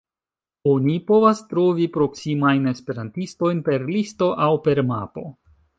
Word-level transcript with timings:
Oni 0.71 0.95
povas 1.11 1.41
trovi 1.51 1.85
proksimajn 1.99 2.67
esperantistojn 2.75 3.61
per 3.69 3.89
listo 3.95 4.35
aŭ 4.49 4.53
per 4.69 4.87
mapo. 4.93 5.31